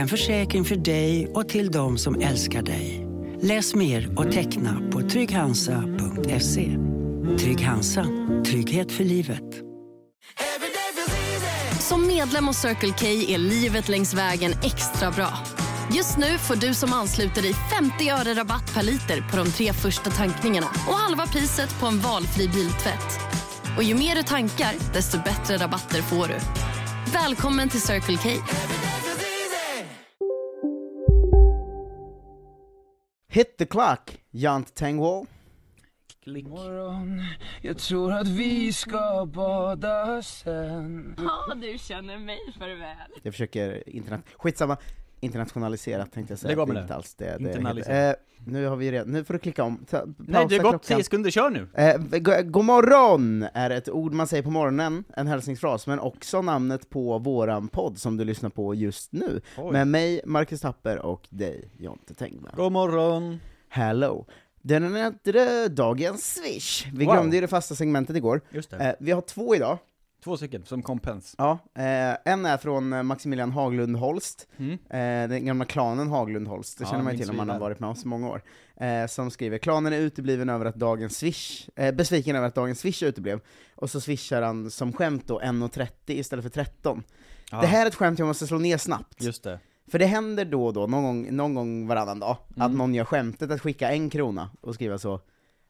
[0.00, 3.06] En försäkring för dig och till de som älskar dig.
[3.40, 6.76] Läs mer och teckna på trygghansa.se.
[7.38, 8.06] Trygg Hansa.
[8.46, 9.44] Trygghet för livet.
[11.80, 15.38] Som medlem hos Circle K är livet längs vägen extra bra.
[15.94, 19.72] Just nu får du som ansluter dig 50 öre rabatt per liter på de tre
[19.72, 23.20] första tankningarna och halva priset på en valfri biltvätt.
[23.76, 26.38] Och ju mer du tankar, desto bättre rabatter får du.
[27.12, 28.28] Välkommen till Circle K.
[33.32, 35.26] Hit the clock, Jant Tengwall.
[36.26, 37.24] Morgon,
[37.62, 43.10] jag tror att vi ska bada sen Ja, du känner mig för väl.
[43.22, 44.24] Jag försöker internet...
[44.36, 44.76] Skitsamma,
[45.20, 46.48] internationaliserat tänkte jag säga.
[46.48, 46.82] Lägg av med det.
[46.82, 47.36] inte alls det.
[47.38, 49.84] det eh, nu har vi redan, nu får du klicka om.
[49.90, 50.96] Ta, Nej, det har gått klockan.
[50.98, 51.68] 10 sekunder, kör nu!
[51.74, 56.42] Eh, go- god morgon är ett ord man säger på morgonen, en hälsningsfras, men också
[56.42, 59.40] namnet på våran podd som du lyssnar på just nu.
[59.58, 59.72] Oj.
[59.72, 62.52] Med mig, Marcus Tapper, och dig, Jonte Tengvall.
[62.56, 63.40] God morgon!
[63.68, 64.26] Hello!
[64.62, 66.86] Den är dagens swish.
[66.92, 67.14] Vi Wow.
[67.14, 68.40] glömde ju det fasta segmentet igår.
[68.50, 68.76] Just det.
[68.76, 69.78] Eh, vi har två idag.
[70.24, 71.34] Två stycken, som kompens.
[71.38, 74.72] Ja, eh, en är från eh, Maximilian Haglund Holst, Mm.
[74.72, 77.58] eh, den gamla klanen Haglund Holst, det Ja, känner man ju till om man har
[77.58, 78.42] varit med oss i många år,
[78.76, 82.78] eh, som skriver klanen är utebliven över att dagens swish, eh, besviken över att dagens
[82.80, 83.40] swish uteblev,
[83.74, 87.02] och så swishar han som skämt då 1.30 istället för 13.
[87.50, 89.60] Ja, Det här är ett skämt jag måste slå ner snabbt, Just det.
[89.90, 92.78] för det händer då och då, någon gång, någon gång varannan dag, att Mm.
[92.78, 95.20] någon gör skämtet att skicka en krona och skriva så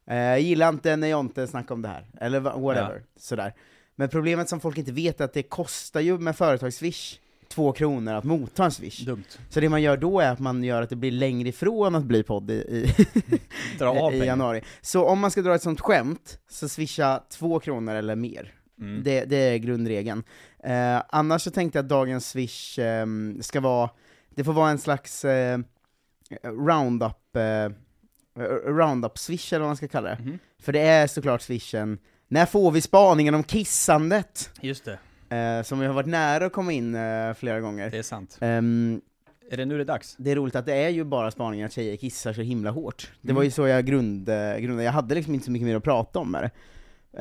[0.06, 3.55] eh, gillar inte när jag inte snackar om det här, eller whatever, sådär.
[4.00, 7.18] Men problemet som folk inte vet är att det kostar ju med företagsswish
[7.48, 9.00] två kronor att motta en swish.
[9.00, 9.24] Dumt.
[9.48, 12.05] Så det man gör då är att man gör att det blir längre ifrån att
[12.05, 12.94] bli podd i, i,
[14.22, 14.62] i januari.
[14.80, 18.55] Så om man ska dra ett sånt skämt, så swisha två kronor eller mer.
[18.80, 19.02] Mm.
[19.02, 20.22] Det, det är grundregeln.
[20.64, 23.90] Eh, annars så tänkte jag att dagens swish ehm, ska vara,
[24.34, 25.58] det får vara en slags eh,
[26.42, 27.72] roundup, eh,
[28.66, 30.18] roundup-swish eller vad man ska kalla det.
[30.22, 30.39] Mhm.
[30.58, 31.98] För det är såklart swishen,
[32.33, 34.51] när får vi spaningen om kissandet?
[34.61, 34.98] Just det,
[35.36, 37.91] Eh, som vi har varit nära att komma in eh, flera gånger.
[37.91, 38.39] det är sant.
[38.41, 39.01] Ehm,
[39.51, 40.14] Är det nu det är dags?
[40.18, 43.11] det är roligt att det är ju bara spaningen att tjejer kissar så himla hårt.
[43.20, 43.36] Det Mm.
[43.36, 45.85] var ju så jag grund, eh, grundade, jag hade liksom inte så mycket mer att
[45.85, 46.51] prata om med det.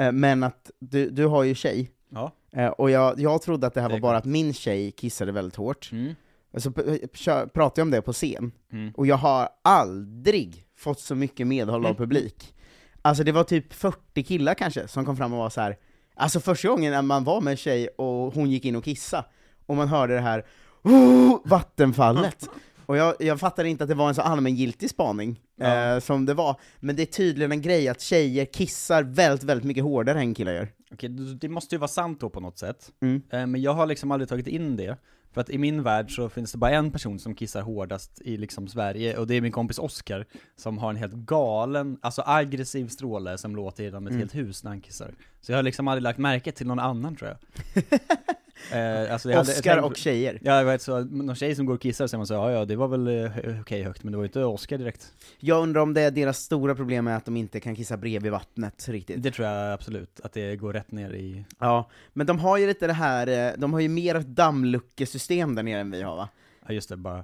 [0.03, 2.31] Eh, men att du, du har ju tjej, Ja.
[2.53, 5.31] eh, och jag, jag trodde att det här Det var bara att min tjej kissade
[5.31, 5.90] väldigt hårt.
[5.92, 6.14] Mm.
[6.58, 6.72] Så
[7.14, 8.92] kö- pratade jag om det på scen, Mm.
[8.96, 11.96] och jag har aldrig fått så mycket medhåll av Mm.
[11.98, 12.56] publik.
[13.02, 15.78] Alltså det var typ 40 killar kanske, som kom fram och var så här.
[16.16, 19.26] alltså första gången när man var med en tjej och hon gick in och kissade,
[19.66, 20.46] och man hörde det här
[20.84, 22.50] oh, vattenfallet.
[22.86, 25.94] Och jag, jag fattade inte att det var en så allmängiltig spaning Ja.
[25.96, 29.66] eh, som det var, men det är tydligen en grej att tjejer kissar väldigt, väldigt
[29.66, 30.68] mycket hårdare än killar gör.
[30.92, 32.92] Okej, det måste ju vara sant då på något sätt.
[33.02, 33.22] Mm.
[33.31, 34.98] Eh, Men jag har liksom aldrig tagit in det.
[35.34, 38.38] För att i min värld så finns det bara en person som kissar hårdast i
[38.38, 40.25] liksom Sverige, och det är min kompis Oscar,
[40.56, 44.19] som har en helt galen, alltså aggressiv stråle som låter genom ett Mm.
[44.19, 45.12] helt hus när han kissar.
[45.41, 47.38] Så jag har liksom aldrig lagt märke till någon annan tror jag.
[48.72, 50.40] eh, alltså jag hade- Oscar jag och tjejer.
[50.44, 52.52] Ja, jag vet så, någon tjej som går och kissar så säger man så ja
[52.52, 55.14] ja, det var väl eh, okej högt, men det var ju inte Oscar direkt.
[55.40, 58.31] Jag undrar om det är deras stora problem är att de inte kan kissa bredvid
[58.31, 59.24] vattnet riktigt.
[59.24, 61.46] Det tror jag absolut, att det går rätt ner i...
[61.59, 65.64] Ja, men de har ju lite det här, eh, de har ju mer dammluckesystem där
[65.64, 66.30] nere än vi har va?
[66.68, 67.24] Ja just det, bara...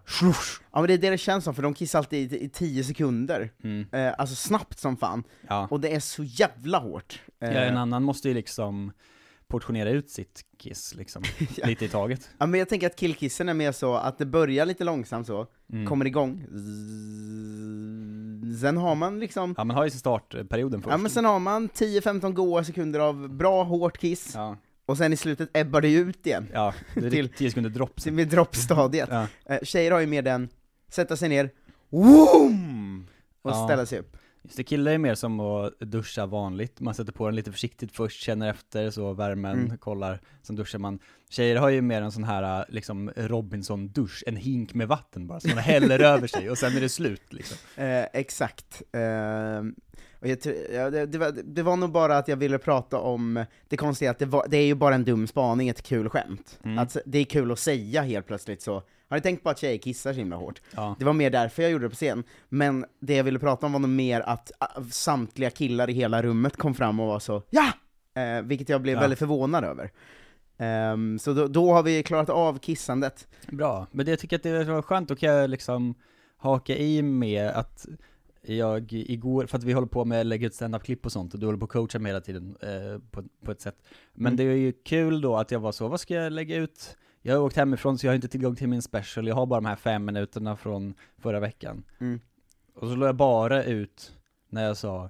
[0.71, 2.83] Ja men det är det det känns som, för de kissar alltid i, i 10
[2.83, 3.51] sekunder.
[3.63, 3.85] Mm.
[3.91, 5.23] Eh, alltså snabbt som fan.
[5.47, 5.67] Ja.
[5.71, 7.21] Och det är så jävla hårt.
[7.39, 8.91] Eh, ja, en annan måste ju liksom
[9.47, 11.23] portionera ut sitt kiss liksom,
[11.57, 11.67] Ja.
[11.67, 12.29] lite i taget.
[12.37, 15.47] ja, men jag tänker att killkissen är mer så att det börjar lite långsamt så,
[15.73, 15.87] Mm.
[15.87, 16.45] kommer igång,
[18.45, 20.91] Zzz, sen har man liksom, Ja man har ju startperioden först.
[20.91, 25.13] ja men sen har man 10-15 goa sekunder av bra hårt kiss, Ja, och sen
[25.13, 26.47] i slutet ebbar det ut igen.
[26.53, 28.15] ja det är Till- 10 sekunder dropp sen.
[28.15, 29.09] Med droppstadiet.
[29.11, 29.27] Ja.
[29.45, 30.49] Eh, tjejer har ju mer den,
[30.89, 31.49] sätta sig ner,
[31.89, 33.07] Woom!
[33.41, 33.65] och Ja.
[33.65, 34.17] ställa sig upp.
[34.45, 37.91] Just det, killar är mer som att duscha vanligt, man sätter på den lite försiktigt
[37.95, 39.77] först, känner efter, så värmen, Mm.
[39.77, 40.99] kollar, sen duschar man.
[41.29, 45.49] Tjejer har ju mer en sån här liksom Robinson-dusch, en hink med vatten bara, som
[45.49, 47.57] man häller över sig, och sen är det slut liksom.
[47.75, 48.81] Eh, exakt.
[48.91, 49.75] Ehm,
[50.21, 50.37] och jag,
[50.73, 54.11] ja, det, det, var, det var nog bara att jag ville prata om det konstiga
[54.11, 56.59] att det, var, det är ju bara en dum spaning, ett kul skämt.
[56.63, 56.77] Mm.
[56.77, 59.77] Att det är kul att säga helt plötsligt så, har ni tänkt på att tjejer
[59.77, 60.61] kissar så himla hårt?
[60.75, 60.95] Ja.
[60.99, 63.71] Det var mer därför jag gjorde det på scen, men det jag ville prata om
[63.73, 67.41] var nog mer att ah, samtliga killar i hela rummet kom fram och var så
[67.49, 67.71] ja!
[68.21, 68.99] Eh, vilket jag blev Ja.
[69.01, 69.91] väldigt förvånad över.
[70.57, 73.27] Ehm, så då, då har vi klarat av kissandet.
[73.51, 75.95] Bra, men det, jag tycker att det var skönt, då kan jag liksom
[76.37, 77.85] haka i med att
[78.41, 81.39] jag igår, för att vi håller på med att lägga ut stand-up-klipp och sånt, och
[81.39, 83.75] du håller på att coacha mig hela tiden eh, på, på ett sätt.
[84.13, 84.37] Men Mm.
[84.37, 86.97] det är ju kul då att jag var så, vad ska jag lägga ut?
[87.27, 89.59] Jag har åkt hemifrån så jag har inte tillgång till min special, jag har bara
[89.61, 91.83] de här fem minuterna från förra veckan.
[91.99, 92.19] Mm.
[92.75, 94.15] Och så la jag bara ut
[94.49, 95.09] när jag sa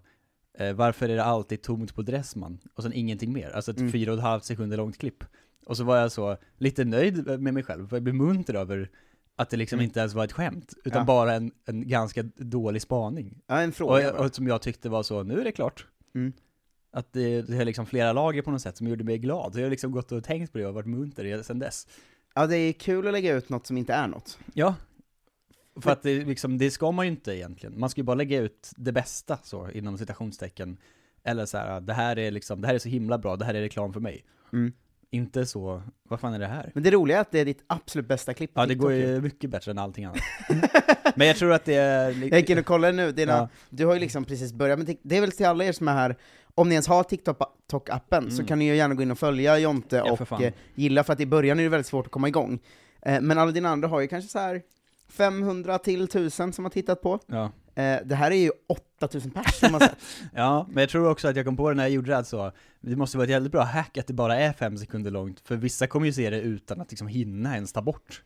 [0.58, 2.58] eh, varför är det alltid tomt på Dressman?
[2.74, 3.92] Och sen ingenting mer, alltså ett Mm.
[3.92, 5.24] fyra och ett halvt sekunder långt klipp.
[5.66, 8.90] Och så var jag så lite nöjd med mig själv, för jag blev munter över
[9.36, 9.84] att det liksom Mm.
[9.86, 11.06] inte ens var ett skämt, utan Ja.
[11.06, 13.42] bara en, en ganska dålig spaning.
[13.48, 14.26] Ja, en Och, fråga bara.
[14.26, 15.88] och som jag tyckte var så, nu är det klart.
[16.16, 16.34] Mm.
[16.96, 19.54] Att det, det är liksom flera lager på något sätt som gjorde mig glad.
[19.54, 21.88] Så jag har liksom gått och tänkt på det och varit munter sen dess.
[22.36, 24.38] Ja, det är kul att lägga ut något som inte är något.
[24.54, 24.76] Ja.
[25.82, 27.80] För att det, liksom, det ska man ju inte egentligen.
[27.80, 30.78] Man ska ju bara lägga ut det bästa så, inom citationstecken.
[31.24, 33.54] Eller så här, det här är liksom, det här är så himla bra, det här
[33.54, 34.26] är reklam för mig.
[34.54, 34.74] Mm.
[35.12, 36.72] Inte så, vad fan är det här?
[36.74, 38.94] Men det roliga är att det är ditt absolut bästa klipp på Ja, det går
[38.94, 39.22] ju.
[39.22, 40.20] mycket bättre än allting annat.
[41.16, 42.12] Men jag tror att det är...
[42.30, 43.50] Jag gick in och kollade nu, dina, Ja.
[43.70, 45.94] du har ju liksom precis börjat Tik- det är väl till alla er som är
[45.94, 46.16] här,
[46.56, 48.46] om ni ens har TikTok-appen, så Mm.
[48.48, 50.44] kan ni ju gärna gå in och följa Jonte Ja, för och fan.
[50.44, 52.60] eh, gilla, för att i början är det väldigt svårt att komma igång.
[53.02, 54.62] Eh, men alla dina andra har ju kanske så här
[55.10, 57.20] 500 till 1000 som har tittat på.
[57.28, 57.52] Ja.
[57.76, 58.52] Eh, det här är ju
[59.02, 59.98] 8000 pers som har sett.
[60.36, 62.52] ja, men jag tror också att jag kom på det när jag gjorde det, alltså,
[62.82, 65.56] det måste vara ett jävligt bra hack att det bara är fem sekunder långt, för
[65.56, 68.24] vissa kommer ju se det utan att liksom hinna ens ta bort.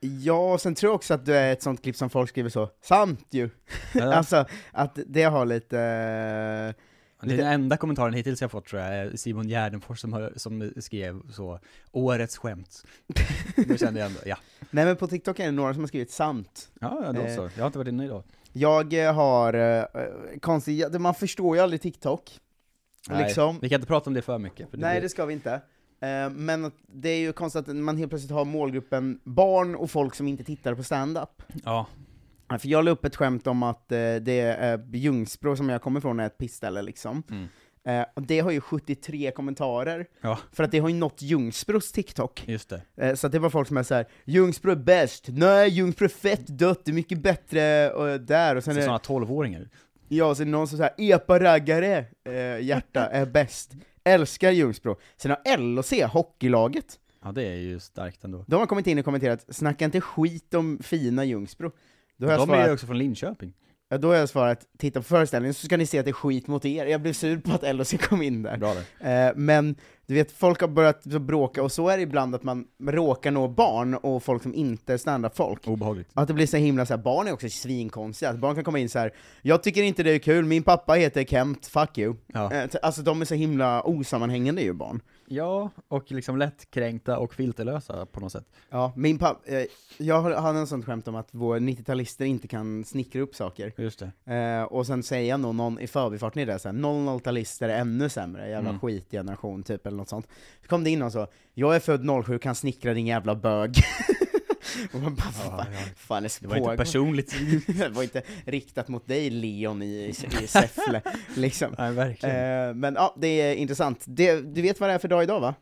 [0.00, 2.50] Ja, och sen tror jag också att du är ett sånt klipp som folk skriver
[2.50, 3.50] så, sant ju!
[3.94, 4.12] Ja.
[4.14, 6.74] alltså, att det har lite...
[7.22, 10.72] eh, den enda kommentaren hittills jag fått tror jag, är Simon Gärdenfors som, har, som
[10.76, 11.60] skrev så,
[11.92, 12.84] årets skämt.
[13.68, 14.36] Då kände jag ändå, ja.
[14.70, 16.68] Nej men på TikTok är det några som har skrivit sant.
[16.80, 17.36] Ja, ja, då Eh.
[17.36, 17.50] så.
[17.54, 18.22] Jag har inte varit inne idag.
[18.52, 19.84] Jag eh, har, eh,
[20.40, 22.40] konstigt, man förstår ju aldrig TikTok.
[23.08, 23.58] Nej, liksom.
[23.62, 24.70] Vi kan inte prata om det för mycket.
[24.70, 25.52] För det Nej blir- det ska vi inte.
[26.00, 30.14] Eh, Men det är ju konstigt att man helt plötsligt har målgruppen barn och folk
[30.14, 31.42] som inte tittar på stand-up.
[31.64, 31.86] Ja,
[32.58, 36.00] För jag la upp ett skämt om att eh, det är Ljungsbro som jag kommer
[36.00, 37.22] ifrån är ett pissställe liksom.
[37.30, 37.48] Mm.
[37.84, 41.92] Eh, Och det har ju 73 kommentarer, ja, för att det har ju nått Ljungsbros
[41.92, 42.44] TikTok.
[42.48, 42.82] just det.
[42.96, 46.08] Eh, Så att det var folk som är såhär, Ljungsbro är bäst, nej Ljungsbro är
[46.08, 49.68] fett dött, det är mycket bättre och där, och sen Så är det, sådana tolvåringar.
[50.08, 53.72] ja, och sen det någon som säger epa-raggare, eh, hjärta, är bäst,
[54.04, 54.96] älskar Ljungsbro.
[55.16, 58.44] Sen har LOC, hockeylaget, Ja, det är ju starkt ändå.
[58.48, 61.72] de har kommit in och kommenterat, snacka inte skit om fina Ljungsbro.
[62.20, 63.52] Då har, jag De är ju svarat, också från Linköping.
[63.88, 66.12] ja, då har jag svarat, titta på föreställningen så ska ni se att det är
[66.12, 66.86] skit mot er.
[66.86, 68.56] Jag blev sur på att LOC kom in där.
[68.56, 69.28] Bra där.
[69.28, 69.76] Eh, men
[70.06, 73.48] du vet, folk har börjat bråka, och så är det ibland att man råkar nå
[73.48, 75.68] barn och folk som inte är standup-folk.
[75.68, 76.08] Obehagligt.
[76.14, 78.78] Att det blir så himla så här, barn är också svinkonstiga, att barn kan komma
[78.78, 79.12] in så här.
[79.42, 82.14] jag tycker inte det är kul, min pappa heter Kent, fuck you.
[82.26, 82.52] Ja.
[82.52, 85.00] Eh, alltså de är så himla osammanhängande ju barn.
[85.30, 88.44] Ja, och liksom lättkränkta och filterlösa på något sätt.
[88.70, 89.64] Ja, min pappa, eh,
[89.98, 93.72] jag har- hade en sån skämt om att våra 90-talister inte kan snickra upp saker.
[93.76, 94.34] Just det.
[94.34, 98.08] Eh, och sen säger jag nog någon i förbifarten i det såhär, 00-talister är ännu
[98.08, 98.80] sämre, jävla Mm.
[98.80, 100.26] skitgeneration typ, eller något sånt.
[100.62, 103.74] Så kom det in och så, jag är född 07, kan snickra din jävla bög.
[104.92, 105.78] och man bara, Ja, ja.
[105.96, 107.34] fan är Det var inte personligt.
[107.66, 110.06] det var inte riktat mot dig Leon i,
[110.42, 111.02] i Säffle,
[111.36, 111.74] liksom.
[111.78, 112.68] Nej, verkligen.
[112.68, 114.04] Eh, men ja, det är intressant.
[114.06, 115.54] Det, du vet vad det är för dag idag va?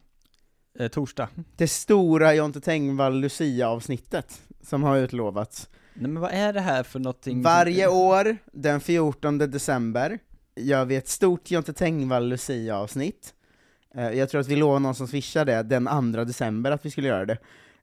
[0.78, 1.28] Eh, torsdag.
[1.57, 5.69] Det stora Jonte Tengvall Lucia-avsnittet, som har utlovats.
[5.95, 7.43] Nej men vad är det här för någonting?
[7.43, 10.19] Varje år, den 14 december,
[10.57, 13.35] gör vi ett stort Jonte Tengvall Lucia-avsnitt.
[13.95, 16.90] Eh, Jag tror att vi lovade någon som swishade det den 2 december att vi
[16.90, 17.38] skulle göra det.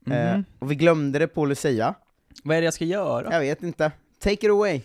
[0.06, 0.46] Eh, Mhm.
[0.60, 1.96] Och vi glömde det på Lucia.
[2.44, 3.32] Vad är det jag ska göra?
[3.34, 3.92] Jag vet inte.
[4.20, 4.82] Take it away!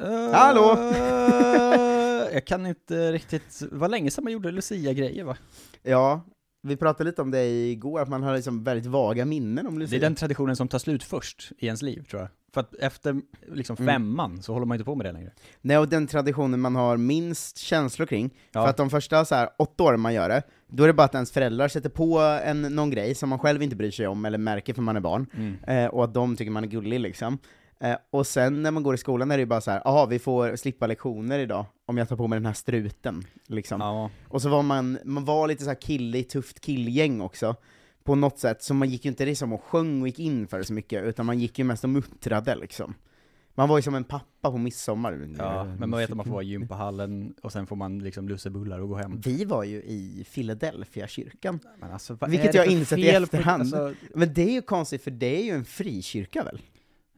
[0.00, 0.78] Eh, Hallå?
[2.32, 5.36] jag kan inte riktigt, det var länge sedan man gjorde Lucia-grejer va?
[5.82, 6.20] Ja,
[6.62, 9.80] vi pratade lite om det igår, att man har liksom väldigt vaga minnen om Det
[9.80, 9.96] Lucia.
[9.96, 12.30] är den traditionen som tar slut först i ens liv tror jag.
[12.54, 13.20] För att efter
[13.52, 13.94] liksom Mm.
[13.94, 15.30] femman så håller man inte på med det längre.
[15.60, 18.30] Nej, och den traditionen man har minst känslor kring.
[18.52, 18.62] Ja.
[18.62, 21.04] För att de första så här, åtta åren man gör det, då är det bara
[21.04, 24.24] att ens föräldrar sätter på en, någon grej som man själv inte bryr sig om
[24.24, 25.56] eller märker för man är barn, Mm.
[25.84, 27.38] eh, och att de tycker man är gullig liksom.
[27.80, 30.06] Eh, och sen när man går i skolan är det ju bara så här, aha
[30.06, 33.22] vi får slippa lektioner idag, om jag tar på mig den här struten.
[33.46, 33.80] Liksom.
[33.80, 34.10] Ja.
[34.28, 37.56] Och så var man, man var lite så här killig, tufft killgäng också,
[38.04, 40.58] på något sätt, så man gick ju inte liksom och sjöng och gick in för
[40.58, 42.94] det så mycket, utan man gick ju mest och muttrade liksom.
[43.56, 45.28] Man var ju som en pappa på midsommar.
[45.38, 48.28] Ja, men man vet att man får vara i gympahallen och sen får man liksom
[48.28, 49.20] lussebullar och gå hem.
[49.20, 51.60] Vi var ju i Philadelphia kyrkan.
[51.78, 53.60] Men alltså, vad Vilket jag för insett i efterhand.
[53.60, 56.60] Alltså, Men det är ju konstigt, för det är ju en frikyrka väl?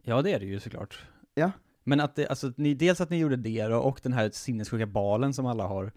[0.02, 0.98] ja det är det ju såklart.
[1.34, 1.50] Ja.
[1.84, 4.86] Men att det, alltså, ni, dels att ni gjorde det då, och den här sinnessjuka
[4.86, 5.92] balen som alla har.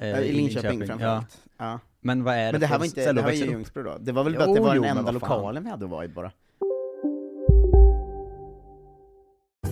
[0.00, 0.86] Eh, I Linköping Ja.
[0.86, 1.38] framförallt.
[1.58, 1.78] Ja.
[2.00, 3.44] Men vad är det Men det här var inte, det att här var ju?
[3.44, 3.96] Ljungsbro då.
[4.00, 6.14] Det var väl Jo, bara att det var jo, den enda lokalen vi hade varit
[6.14, 6.30] bara.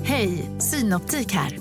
[0.02, 1.58] Hej, Synoptik här.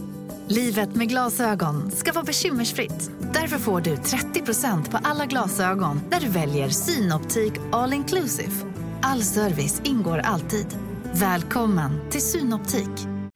[0.47, 3.11] Livet med glasögon ska vara bekymmersfritt.
[3.33, 8.51] Därför får du 30% på alla glasögon när du väljer Synoptik All Inclusive.
[9.01, 10.67] All service ingår alltid.
[11.13, 13.07] Välkommen till Synoptik.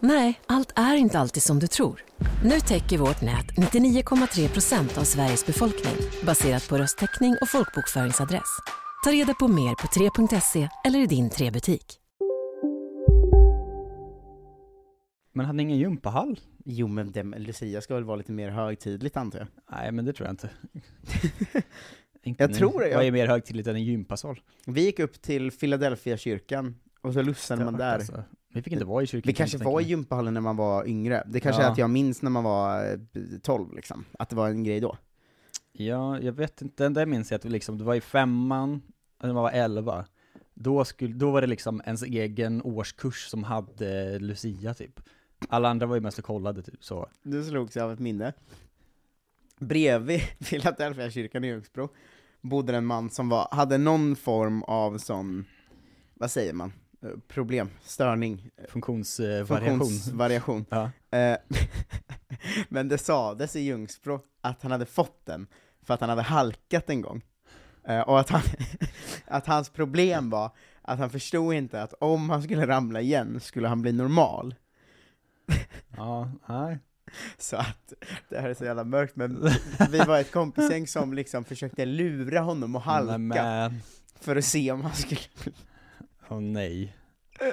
[0.00, 2.04] Nej, allt är inte alltid som du tror.
[2.44, 5.94] Nu täcker vårt nät 99,3 procent av Sveriges befolkning
[6.26, 8.48] baserat på röstteckning och folkbokföringsadress.
[9.04, 11.98] Ta reda på mer på 3.se eller i din 3-butik.
[15.32, 16.40] Men hade ni ingen gympahall?
[16.64, 19.48] Jo men det, Lucia ska väl vara lite mer högtidligt antar jag.
[19.72, 20.50] Nej men det tror jag inte.
[22.22, 22.56] inte Jag nu.
[22.56, 24.40] tror det, Vad jag- är mer högtidligt än en gympasal?
[24.66, 27.94] Vi gick upp till Philadelphia kyrkan, och så lussade man där.
[27.94, 28.24] Alltså,
[28.56, 29.28] vi fick inte vara i kyrkan.
[29.28, 31.68] Vi kan kanske var i gympahallen när man var yngre, det kanske Ja.
[31.68, 32.98] är att jag minns när man var eh,
[33.42, 34.96] 12 liksom, att det var en grej då.
[35.72, 38.82] Ja, jag vet inte, den där minns jag att vi liksom, det var i femman,
[39.22, 40.06] när man var elva.
[40.54, 45.00] Då, skulle, då var det liksom ens egen årskurs som hade Lucia typ.
[45.48, 47.08] Alla andra var ju mest och kollade typ så.
[47.22, 48.32] Nu slogs jag av ett minne.
[49.58, 51.88] Bredvid Philadelphia kyrkan i Ljungsbro
[52.40, 55.44] bodde en man som var, hade någon form av sån,
[56.14, 56.85] vad säger man, Eh,
[57.28, 59.58] problem, störning, eh, Funktionsvariation.
[59.78, 60.66] funktionsvariation.
[60.68, 60.90] Ja.
[61.18, 61.36] Eh,
[62.68, 65.46] Men det sades i Ljungsbro att han hade fått den
[65.82, 67.22] för att han hade halkat en gång.
[67.88, 68.42] Eh, Och att, han,
[69.26, 70.50] att hans problem var
[70.82, 74.54] att han förstod inte att om han skulle ramla igen skulle han bli normal.
[75.96, 76.78] Ja, nej.
[77.38, 77.92] Så att,
[78.28, 79.50] det här är så jävla mörkt, men
[79.90, 83.70] vi var ett kompisgäng som liksom försökte lura honom att halka Nej,
[84.20, 85.20] för att se om han skulle
[86.28, 86.96] åh nej.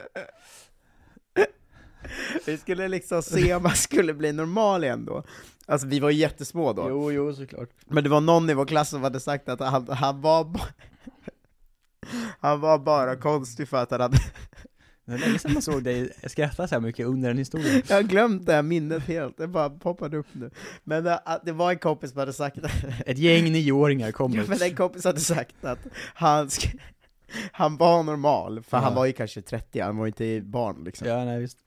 [2.46, 5.24] Vi skulle liksom se om han skulle bli normal igen då.
[5.66, 6.86] Alltså vi var ju jättesmå då.
[6.90, 7.70] Jo, jo såklart.
[7.86, 10.56] Men det var någon i vår klass som hade sagt att han, han var
[12.40, 14.18] Han var bara konstig för att han hade
[15.06, 17.82] Det var länge sedan man såg dig skratta så här mycket under en historia.
[17.88, 20.50] Jag har glömt det här minnet helt, det bara poppade upp nu.
[20.84, 22.58] Men äh, att det var en kompis som hade sagt
[23.06, 24.38] Ett gäng nioåringar kommer.
[24.38, 25.80] Ja, men en kompis hade sagt att
[26.14, 26.50] han,
[27.52, 28.84] han var normal, för Ja.
[28.84, 31.08] han var ju kanske 30, han var ju inte barn liksom.
[31.08, 31.58] Ja, nej visst.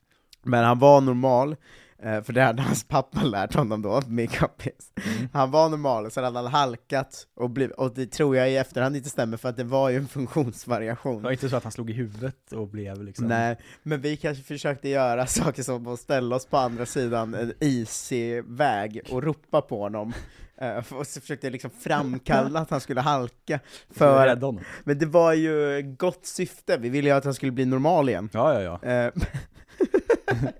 [0.43, 1.55] Men han var normal,
[2.03, 4.01] eh, för det hade hans pappa lärt honom då,
[4.39, 4.91] kompis.
[5.05, 5.29] Mm.
[5.33, 8.95] Han var normal, så hade han halkat, och, bliv, och det tror jag i efterhand
[8.95, 11.17] inte stämmer, för att det var ju en funktionsvariation.
[11.17, 13.27] Det var inte så att han slog i huvudet och blev liksom...
[13.27, 17.53] Nej, men vi kanske försökte göra saker som att ställa oss på andra sidan en
[17.59, 20.13] isig väg och ropa på honom.
[20.61, 23.59] Eh, Och så försökte jag liksom framkalla att han skulle halka.
[23.89, 24.39] För...
[24.83, 28.29] Men det var ju gott syfte, vi ville ju att han skulle bli normal igen.
[28.33, 28.89] Ja, ja, ja.
[28.89, 29.13] Eh,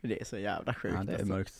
[0.00, 1.32] det är så jävla sjukt Ja, det är alltså.
[1.32, 1.54] mörkt.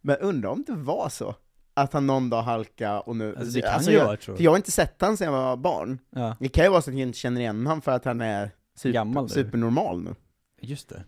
[0.00, 1.34] Men undrar om det var så?
[1.74, 3.36] Att han någon dag halka och nu...
[3.36, 4.46] Alltså det kan alltså, ju jag, vara, tror För jag.
[4.46, 5.98] jag har inte sett han sedan jag var barn.
[6.10, 8.20] Ja, Det kan ju vara så att jag inte känner igen honom för att han
[8.20, 10.14] är super, Gammal supernormal nu.
[10.60, 11.04] just det.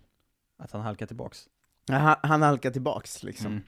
[0.58, 1.38] Att han halkar tillbaks.
[1.88, 3.46] Han, han halkar tillbaks liksom.
[3.46, 3.62] Mm.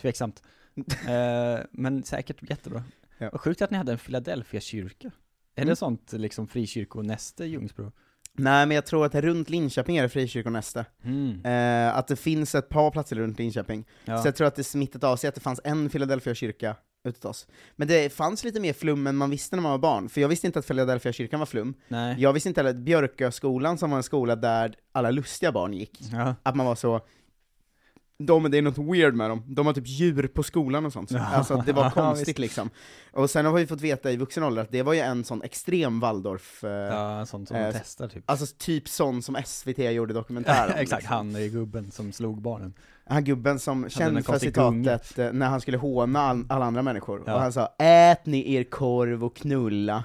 [0.00, 0.42] Tveksamt.
[1.08, 2.82] eh, men säkert jättebra.
[3.18, 3.28] Ja.
[3.32, 5.10] Vad sjukt att ni hade en Philadelphia-kyrka.
[5.56, 5.68] Är Mm.
[5.70, 7.92] det sånt liksom frikyrkonäste i Ljungsbro?
[8.32, 10.86] Nej, men jag tror att runt Linköping är det frikyrkonäste.
[11.04, 11.44] Mm.
[11.44, 13.84] Eh, att det finns ett par platser runt Linköping.
[14.04, 14.18] Ja.
[14.22, 17.24] Så jag tror att det smittat av sig att det fanns en Philadelphia kyrka utåt
[17.24, 17.46] oss.
[17.76, 20.28] Men det fanns lite mer flum än man visste när man var barn, för jag
[20.28, 21.74] visste inte att Philadelphia kyrkan var flum.
[21.88, 22.16] Nej.
[22.18, 25.98] Jag visste inte heller att Björköskolan, som var en skola där alla lustiga barn gick,
[26.12, 26.34] Ja.
[26.42, 27.00] att man var så
[28.18, 31.10] de, det är något weird med dem, de har typ djur på skolan och sånt.
[31.10, 31.20] Ja.
[31.26, 32.70] Alltså det var konstigt liksom.
[33.12, 35.42] Och sen har vi fått veta i vuxen ålder att det var ju en sån
[35.42, 38.30] extrem Waldorf, eh, Ja, sånt som eh, testar typ.
[38.30, 40.72] alltså typ sån som SVT gjorde dokumentär om.
[40.78, 41.16] Exakt, liksom.
[41.16, 42.74] han är gubben som slog barnen.
[43.06, 46.82] Han gubben som, den känd för citatet eh, när han skulle håna all, alla andra
[46.82, 47.34] människor, Ja.
[47.34, 50.02] och han sa 'Ät ni er korv och knulla'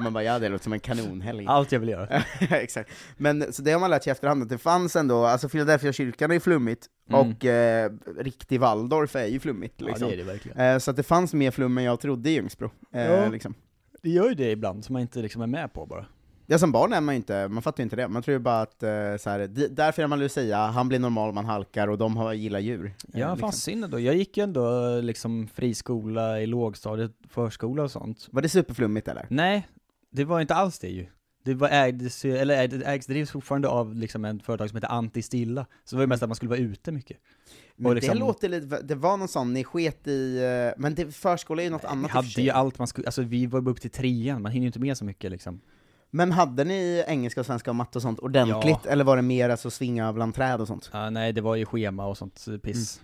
[0.00, 1.46] Man bara, ja det låter som en kanonhelg.
[1.48, 2.22] Allt jag vill göra.
[2.50, 2.90] Exakt.
[3.16, 5.92] Men så det har man lärt sig i efterhand, att det fanns ändå, alltså Philadelphia
[5.92, 7.20] kyrkan är ju flummigt, Mm.
[7.30, 10.08] och eh, riktig Waldorf är ju flummigt liksom.
[10.08, 10.58] Ja, det är det verkligen.
[10.60, 12.70] Eh, så att det fanns mer flum än jag trodde i Ljungsbro.
[12.94, 13.28] Eh, Ja.
[13.28, 13.54] liksom.
[14.02, 16.06] Det gör ju det ibland, som man inte liksom är med på bara.
[16.52, 18.38] Ja som barn är man ju inte, man fattar ju inte det, man tror ju
[18.38, 21.98] bara att eh, så här, där firar man Lucia, han blir normal, man halkar, och
[21.98, 22.86] de har, gillar djur.
[22.86, 23.52] Eh, Ja, fan liksom.
[23.52, 24.00] synd ändå.
[24.00, 28.28] Jag gick ju ändå liksom friskola i lågstadiet, förskola och sånt.
[28.30, 29.26] Var det superflummigt eller?
[29.30, 29.68] Nej,
[30.10, 31.06] det var inte alls det ju.
[31.44, 32.54] Det var ägdes, eller
[32.86, 35.66] ägdes, drivs fortfarande av liksom en företag som heter Antistilla.
[35.84, 37.16] Så det var ju mest att man skulle vara ute mycket.
[37.76, 41.12] Men liksom- det låter lite, det var någon sån, ni sket i, eh, men det,
[41.12, 43.22] förskola är ju något Vi annat i och för hade ju allt man skulle, alltså
[43.22, 45.60] vi var bara upp till trean, man hinner ju inte med så mycket liksom.
[46.10, 48.90] Men hade ni engelska, svenska och matte och sånt ordentligt, Ja.
[48.90, 50.90] eller var det mer alltså svinga bland träd och sånt?
[50.92, 53.00] Ja, nej, det var ju schema och sånt eh, piss.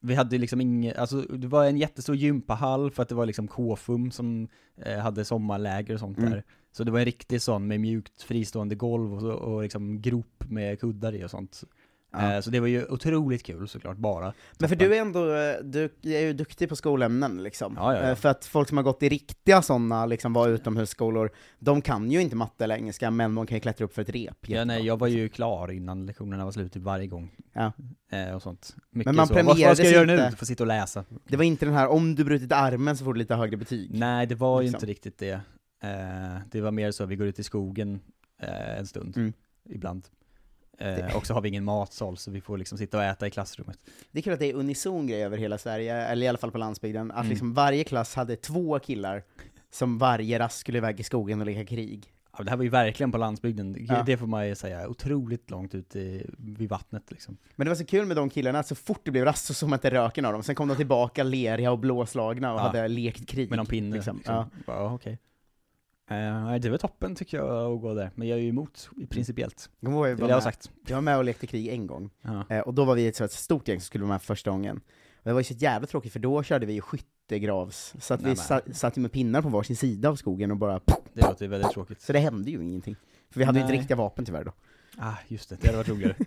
[0.00, 3.48] Vi hade liksom inget, alltså det var en jättestor gympahall för att det var liksom
[3.48, 6.30] KFUM som eh, hade sommarläger och sånt Mm.
[6.30, 6.44] där.
[6.72, 10.80] Så det var en riktig sån med mjukt fristående golv och, och liksom grop med
[10.80, 11.64] kuddar i och sånt.
[12.18, 12.34] Ja.
[12.34, 14.32] Eh, så det var ju otroligt kul såklart, bara.
[14.58, 17.74] Men för du är ändå, eh, du är ju duktig på skolämnen liksom.
[17.76, 18.00] Ja, ja.
[18.02, 22.10] Eh, För att folk som har gått i riktiga sådana, liksom var utomhusskolor, de kan
[22.10, 24.48] ju inte matte eller engelska, men de kan ju klättra upp för ett rep.
[24.48, 27.30] Ja, nej, jag var ju klar innan lektionerna var slut typ varje gång.
[27.52, 27.72] Ja.
[28.10, 28.76] Eh, och sånt.
[28.90, 29.34] Mycket Men man så.
[29.34, 30.30] Vad, vad ska jag göra inte.
[30.30, 30.36] nu?
[30.36, 31.04] Få sitta och läsa.
[31.28, 33.90] Det var inte den här, om du brutit armen så får du lite högre betyg.
[33.94, 34.76] Nej, det var ju Liksom.
[34.76, 35.40] inte riktigt det.
[35.82, 38.00] Eh, det var mer så, vi går ut i skogen
[38.42, 39.32] eh, en stund, Mm.
[39.68, 40.06] ibland.
[40.78, 43.30] Eh, och så har vi ingen matsal, så vi får liksom sitta och äta i
[43.30, 43.78] klassrummet.
[44.12, 46.50] Det är kul att det är unison grej över hela Sverige, eller i alla fall
[46.50, 47.30] på landsbygden, att Mm.
[47.30, 49.22] liksom varje klass hade två killar
[49.70, 52.12] som varje rast skulle iväg i skogen och leka krig.
[52.38, 54.02] Ja, det här var ju verkligen på landsbygden, det, Ja.
[54.06, 57.36] det får man ju säga, otroligt långt ut i, vid vattnet liksom.
[57.56, 59.54] Men det var så kul med de killarna, att så fort det blev rast så
[59.54, 62.62] såg man inte röken av dem, sen kom de tillbaka leriga och blåslagna och Ja.
[62.62, 63.50] hade lekt krig.
[63.50, 64.16] Med någon pinne liksom.
[64.16, 64.34] liksom.
[64.34, 64.48] Ja.
[64.66, 65.18] Ja, okej.
[66.10, 69.70] Nej, det var toppen tycker jag att gå där, men jag är ju emot principiellt.
[69.80, 70.70] Jag, jag, Det var vill jag ha sagt.
[70.86, 72.10] jag var med och lekte krig en gång,
[72.48, 74.50] eh, och då var vi ett, så ett stort gäng som skulle vara med första
[74.50, 74.76] gången.
[75.16, 78.20] Och det var ju så jävla tråkigt, för då körde vi ju skyttegravs, så att
[78.20, 78.36] vi Nämen.
[78.36, 80.80] sa, satt med pinnar på varsin sida av skogen och bara
[81.12, 82.00] Det låter ju väldigt tråkigt.
[82.00, 82.96] Så det hände ju ingenting.
[83.30, 83.80] För vi hade ju inte Nej.
[83.80, 84.52] riktiga vapen tyvärr då.
[84.98, 86.14] Ah, just det, det hade varit roligare.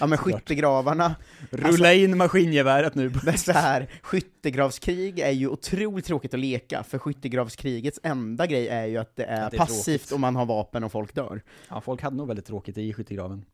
[0.00, 1.14] Ja men skyttegravarna,
[1.50, 3.12] Rulla in maskingeväret nu.
[3.24, 8.86] men så här, skyttegravskrig är ju otroligt tråkigt att leka, för skyttegravskrigets enda grej är
[8.86, 10.12] ju att det är, det är passivt tråkigt.
[10.12, 11.42] och man har vapen och folk dör.
[11.68, 13.44] Ja, folk hade nog väldigt tråkigt i skyttegraven.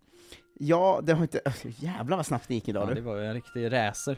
[0.58, 1.40] Ja, det har inte...
[1.44, 2.94] Alltså, jävlar vad snabbt det gick idag Ja, du.
[2.94, 4.16] det var en riktig racer.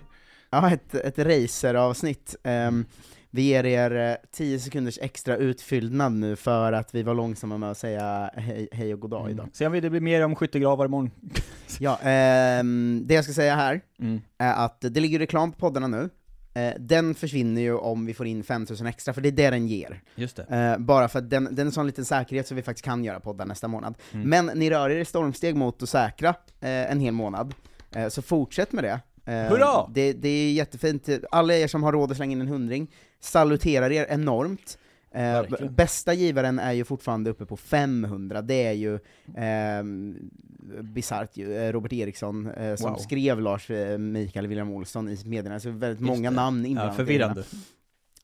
[0.50, 2.36] Ja, ett, ett raceravsnitt.
[2.42, 2.86] Um,
[3.34, 7.70] vi ger er eh, 10 sekunders extra utfyllnad nu för att vi var långsamma med
[7.70, 9.44] att säga hej, hej och goddag idag.
[9.44, 9.52] Mm.
[9.52, 11.10] Se om det blir mer om skyttegravar imorgon.
[11.78, 14.20] Ja, ehm, det jag ska säga här Mm.
[14.38, 16.10] är att det ligger reklam på poddarna nu.
[16.54, 19.66] Eh, den försvinner ju om vi får in 5000 extra, för det är det den
[19.66, 20.02] ger.
[20.14, 20.42] Just det.
[20.42, 23.04] Eh, bara för att den, den är en sån liten säkerhet så vi faktiskt kan
[23.04, 23.94] göra poddar nästa månad.
[24.12, 24.28] Mm.
[24.28, 26.28] Men ni rör er i stormsteg mot att säkra
[26.60, 27.54] eh, en hel månad,
[27.94, 29.00] eh, så fortsätt med det.
[29.32, 29.90] Eh, Hurra!
[29.94, 32.90] Det, det är jättefint, alla er som har råd att slänga in en hundring,
[33.24, 34.78] saluterar er enormt.
[35.14, 38.94] Eh, bästa givaren är ju fortfarande uppe på 500, det är ju
[39.36, 39.82] eh,
[40.82, 41.30] bisarrt
[41.74, 42.98] Robert Eriksson eh, som Wow.
[42.98, 46.36] skrev Lars eh, Mikael William Olsson i meddelande, så väldigt Just många det.
[46.36, 46.94] namn Ja, inblandade.
[46.94, 47.42] i förvirrande.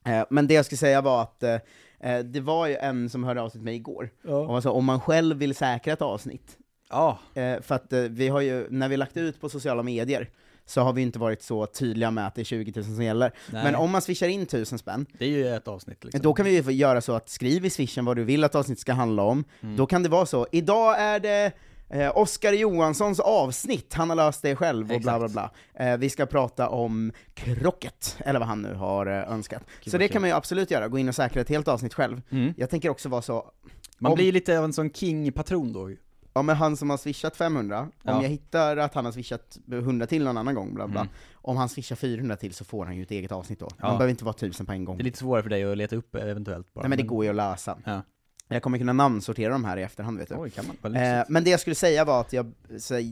[0.05, 1.57] Eh, men det jag skulle säga var att eh,
[1.99, 4.55] eh, det var ju en som hörde av sig till mig igår, och Ja.
[4.55, 6.57] alltså, om man själv vill säkra ett avsnitt,
[6.89, 10.29] Ja, eh, för att vi har ju, när vi lagt ut på sociala medier,
[10.71, 13.31] så har vi inte varit så tydliga med att det är 20 000 som gäller.
[13.51, 13.63] nej.
[13.63, 16.21] Men om man swishar in 1000 spänn, Det är ju ett avsnitt liksom.
[16.21, 18.81] då kan vi ju göra så att skriv i swishen vad du vill att avsnittet
[18.81, 19.75] ska handla om, Mm.
[19.75, 21.51] då kan det vara så, idag är det
[21.89, 25.53] eh, Oskar Johanssons avsnitt, han har löst det själv och bla bla Exakt.
[25.73, 25.85] bla.
[25.91, 29.63] Eh, vi ska prata om krocket, eller vad han nu har eh, önskat.
[29.83, 30.13] Gud, så det kul.
[30.13, 32.21] kan man ju absolut göra, gå in och säkra ett helt avsnitt själv.
[32.29, 32.53] Mm.
[32.57, 33.51] Jag tänker också vara så,
[33.99, 35.89] Man om- blir lite av en sån king-patron då.
[36.33, 38.21] Ja men han som har swishat 500, om Ja.
[38.21, 41.13] jag hittar att han har swishat 100 till någon annan gång, bla bla, Mm.
[41.33, 43.67] om han swishar 400 till så får han ju ett eget avsnitt då.
[43.77, 43.87] Ja.
[43.87, 44.97] Man behöver inte vara 1000 på en gång.
[44.97, 46.81] Det är lite svårare för dig att leta upp eventuellt bara.
[46.81, 47.77] Nej men det går ju att lösa.
[47.85, 48.01] Ja.
[48.47, 50.35] Jag kommer kunna namnsortera de här i efterhand vet du.
[50.35, 50.51] Oj,
[50.83, 52.51] Eh, men det jag skulle säga var att jag,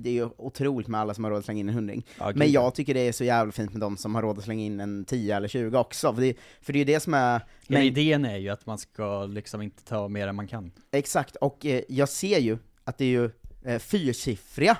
[0.04, 2.36] det är ju otroligt med alla som har råd att slänga in en hundring, gud,
[2.36, 2.62] men ja.
[2.64, 4.80] jag tycker det är så jävla fint med de som har råd att slänga in
[4.80, 7.82] en 10 eller 20 också, för det, för det är ju det som är, men,
[7.84, 10.72] idén är ju att man ska liksom inte ta mer än man kan.
[10.92, 12.58] exakt, och eh, jag ser ju
[12.90, 13.30] att det är ju
[13.66, 14.78] eh, fyrsiffriga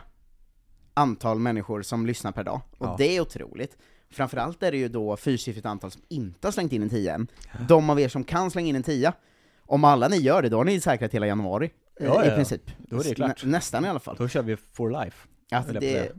[0.94, 2.96] antal människor som lyssnar per dag, och Ja.
[2.98, 3.78] det är otroligt.
[4.12, 7.28] Framförallt är det ju då fyrsiffrigt antal som inte har slängt in en 10 än.
[7.68, 9.14] De av er som kan slänga in en 10,
[9.62, 12.36] om alla ni gör det, då har ni säkrat hela januari, eh, Ja, i ja,
[12.36, 12.72] princip.
[12.78, 13.44] Då är det klart.
[13.44, 14.16] Nä, nästan i alla fall.
[14.20, 15.28] Då kör vi for life.
[15.52, 16.12] Alltså det.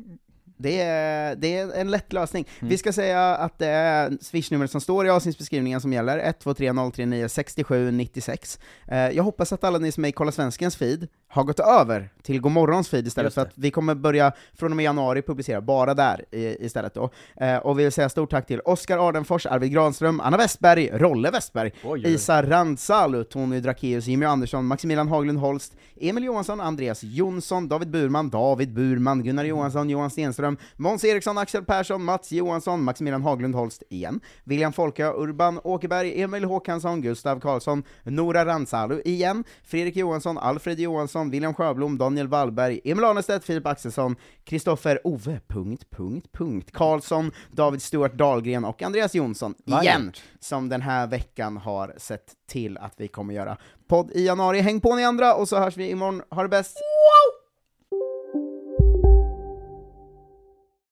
[0.63, 2.49] Det är, det är en lätt lösning.
[2.59, 2.69] Mm.
[2.69, 7.29] Vi ska säga att det är swishnumret som står i avsnittsbeskrivningen som gäller, 123 039
[7.29, 8.59] 67 96.
[8.89, 12.09] Eh, jag hoppas att alla ni som är i Kolla Svenskens feed har gått över
[12.23, 15.95] till Godmorgons feed istället, för att vi kommer börja från och med januari publicera bara
[15.95, 17.11] där i, istället då.
[17.37, 21.31] Eh, och vi vill säga stort tack till Oskar Ardenfors, Arvid Granström, Anna Westberg, Rolle
[21.31, 22.15] Westberg, Oj, oj.
[22.15, 28.31] Isa Randsalu, Tony Drakeus, Jimmy Andersson, Maximilian Haglund Holst, Emil Johansson, Andreas Jonsson, David Burman,
[28.31, 33.83] David Burman, Gunnar Johansson, Johan Stenström, Måns Eriksson, Axel Persson, Mats Johansson, Maximilian Haglund Holst
[33.91, 40.81] igen, William Folke, Urban Åkerberg, Emil Håkansson, Gustav Karlsson, Nora Randsalu igen, Fredrik Johansson, Alfred
[40.81, 47.33] Johansson, William Sjöblom, Daniel Wallberg, Emil Arnestedt, Filip Axelsson, Kristoffer Ove, punkt, punkt, punkt, Karlsson,
[47.51, 52.95] David Stuart Dahlgren och Andreas Jonsson igen, som den här veckan har sett till att
[52.97, 53.57] vi kommer göra
[53.89, 54.61] podd i januari.
[54.61, 56.23] Häng på ni andra, och så hörs vi imorgon.
[56.31, 56.77] Ha det bäst!